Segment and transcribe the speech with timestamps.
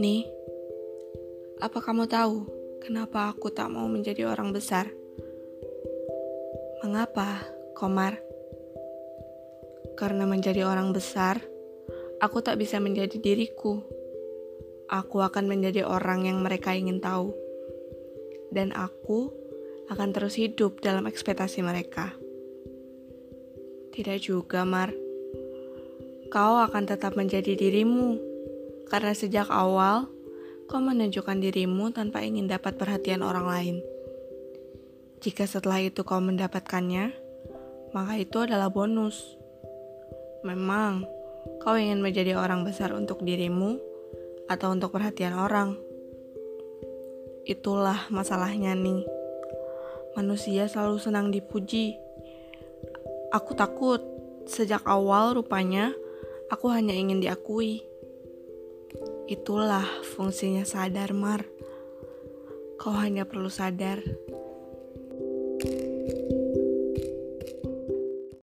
[0.00, 0.24] Nih,
[1.60, 2.48] apa kamu tahu
[2.80, 4.88] kenapa aku tak mau menjadi orang besar?
[6.80, 7.44] Mengapa,
[7.76, 8.16] Komar?
[10.00, 11.44] Karena menjadi orang besar,
[12.24, 13.84] aku tak bisa menjadi diriku.
[14.88, 17.36] Aku akan menjadi orang yang mereka ingin tahu.
[18.48, 19.28] Dan aku
[19.92, 22.23] akan terus hidup dalam ekspektasi mereka.
[23.94, 24.90] Tidak juga, Mar.
[26.34, 28.18] Kau akan tetap menjadi dirimu
[28.90, 30.10] karena sejak awal
[30.66, 33.76] kau menunjukkan dirimu tanpa ingin dapat perhatian orang lain.
[35.22, 37.14] Jika setelah itu kau mendapatkannya,
[37.94, 39.38] maka itu adalah bonus.
[40.42, 41.06] Memang,
[41.62, 43.78] kau ingin menjadi orang besar untuk dirimu
[44.50, 45.78] atau untuk perhatian orang.
[47.46, 49.06] Itulah masalahnya nih.
[50.18, 52.03] Manusia selalu senang dipuji.
[53.34, 53.98] Aku takut
[54.46, 55.90] sejak awal rupanya
[56.54, 57.82] aku hanya ingin diakui.
[59.26, 59.82] Itulah
[60.14, 61.42] fungsinya sadar, Mar.
[62.78, 63.98] Kau hanya perlu sadar.
[65.64, 65.93] thank you